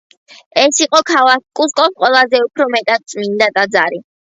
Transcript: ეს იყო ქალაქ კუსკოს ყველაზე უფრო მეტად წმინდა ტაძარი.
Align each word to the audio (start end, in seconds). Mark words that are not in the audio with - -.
ეს 0.61 0.81
იყო 0.85 1.01
ქალაქ 1.11 1.45
კუსკოს 1.61 1.95
ყველაზე 2.03 2.43
უფრო 2.49 2.71
მეტად 2.81 3.09
წმინდა 3.15 3.57
ტაძარი. 3.61 4.07